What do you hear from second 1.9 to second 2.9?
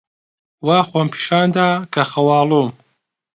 کە خەواڵووم.